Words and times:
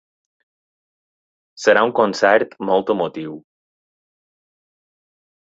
Serà 1.63 1.83
un 1.89 1.93
concert 1.99 2.57
molt 2.71 2.91
emotiu. 2.95 3.37